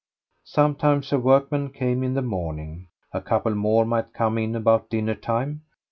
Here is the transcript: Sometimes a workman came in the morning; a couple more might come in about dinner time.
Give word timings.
Sometimes 0.47 1.13
a 1.13 1.19
workman 1.19 1.69
came 1.69 2.01
in 2.01 2.15
the 2.15 2.23
morning; 2.23 2.87
a 3.13 3.21
couple 3.21 3.53
more 3.53 3.85
might 3.85 4.13
come 4.15 4.39
in 4.39 4.55
about 4.55 4.89
dinner 4.89 5.13
time. 5.13 5.61